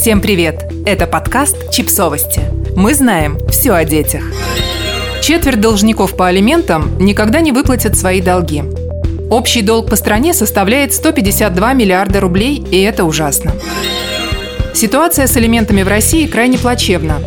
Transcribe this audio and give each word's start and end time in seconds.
Всем 0.00 0.20
привет! 0.20 0.70
Это 0.86 1.08
подкаст 1.08 1.72
«Чипсовости». 1.72 2.42
Мы 2.76 2.94
знаем 2.94 3.36
все 3.48 3.72
о 3.72 3.84
детях. 3.84 4.22
Четверть 5.20 5.60
должников 5.60 6.16
по 6.16 6.28
алиментам 6.28 6.96
никогда 7.00 7.40
не 7.40 7.50
выплатят 7.50 7.98
свои 7.98 8.20
долги. 8.20 8.62
Общий 9.28 9.60
долг 9.60 9.90
по 9.90 9.96
стране 9.96 10.34
составляет 10.34 10.94
152 10.94 11.72
миллиарда 11.72 12.20
рублей, 12.20 12.64
и 12.70 12.80
это 12.80 13.02
ужасно. 13.02 13.52
Ситуация 14.72 15.26
с 15.26 15.36
алиментами 15.36 15.82
в 15.82 15.88
России 15.88 16.28
крайне 16.28 16.58
плачевна. 16.58 17.18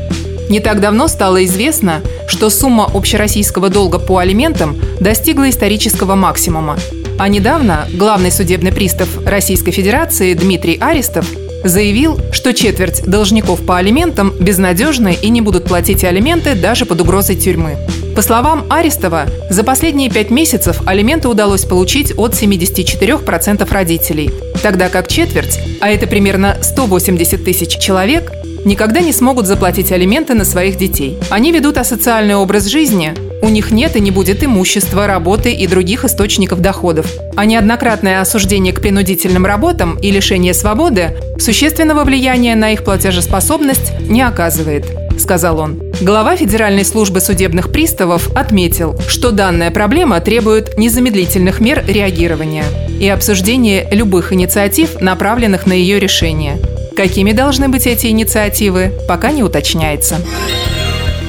Не 0.47 0.61
так 0.61 0.79
давно 0.79 1.09
стало 1.09 1.43
известно, 1.43 1.99
что 2.29 2.49
сумма 2.49 2.89
общероссийского 2.93 3.67
долга 3.67 3.99
по 3.99 4.19
алиментам 4.19 4.79
достигла 5.01 5.49
исторического 5.49 6.15
максимума. 6.15 6.77
А 7.19 7.27
недавно 7.27 7.85
главный 7.93 8.31
судебный 8.31 8.71
пристав 8.71 9.09
Российской 9.25 9.71
Федерации 9.71 10.33
Дмитрий 10.33 10.77
Аристов 10.79 11.27
заявил, 11.63 12.19
что 12.31 12.53
четверть 12.53 13.03
должников 13.03 13.65
по 13.65 13.77
алиментам 13.77 14.33
безнадежны 14.39 15.17
и 15.21 15.29
не 15.29 15.41
будут 15.41 15.65
платить 15.65 16.03
алименты 16.03 16.55
даже 16.55 16.85
под 16.85 17.01
угрозой 17.01 17.35
тюрьмы. 17.35 17.77
По 18.15 18.21
словам 18.21 18.65
Арестова, 18.69 19.25
за 19.49 19.63
последние 19.63 20.09
пять 20.09 20.29
месяцев 20.29 20.81
алименты 20.85 21.29
удалось 21.29 21.65
получить 21.65 22.13
от 22.17 22.33
74% 22.33 23.71
родителей, 23.71 24.31
тогда 24.61 24.89
как 24.89 25.07
четверть, 25.07 25.59
а 25.79 25.89
это 25.89 26.07
примерно 26.07 26.57
180 26.61 27.43
тысяч 27.43 27.77
человек, 27.77 28.31
никогда 28.65 28.99
не 28.99 29.13
смогут 29.13 29.47
заплатить 29.47 29.91
алименты 29.91 30.33
на 30.33 30.45
своих 30.45 30.77
детей. 30.77 31.17
Они 31.29 31.51
ведут 31.51 31.77
асоциальный 31.77 32.35
образ 32.35 32.65
жизни, 32.65 33.13
у 33.41 33.49
них 33.49 33.71
нет 33.71 33.95
и 33.95 33.99
не 33.99 34.11
будет 34.11 34.43
имущества, 34.43 35.07
работы 35.07 35.51
и 35.51 35.67
других 35.67 36.05
источников 36.05 36.61
доходов. 36.61 37.07
А 37.35 37.45
неоднократное 37.45 38.21
осуждение 38.21 38.73
к 38.73 38.81
принудительным 38.81 39.45
работам 39.45 39.97
и 39.97 40.11
лишение 40.11 40.53
свободы 40.53 41.15
существенного 41.39 42.03
влияния 42.03 42.55
на 42.55 42.71
их 42.71 42.83
платежеспособность 42.83 43.99
не 44.01 44.21
оказывает, 44.21 44.85
сказал 45.19 45.59
он. 45.59 45.81
Глава 46.01 46.35
Федеральной 46.35 46.85
службы 46.85 47.19
судебных 47.19 47.71
приставов 47.71 48.29
отметил, 48.35 48.99
что 49.07 49.31
данная 49.31 49.71
проблема 49.71 50.19
требует 50.19 50.77
незамедлительных 50.77 51.59
мер 51.59 51.83
реагирования 51.87 52.65
и 52.99 53.07
обсуждения 53.07 53.87
любых 53.91 54.33
инициатив, 54.33 55.01
направленных 55.01 55.65
на 55.65 55.73
ее 55.73 55.99
решение. 55.99 56.59
Какими 56.95 57.31
должны 57.31 57.69
быть 57.69 57.87
эти 57.87 58.07
инициативы, 58.07 58.91
пока 59.07 59.31
не 59.31 59.43
уточняется. 59.43 60.17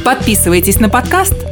Подписывайтесь 0.05 0.81
на 0.81 0.89
подкаст– 0.89 1.35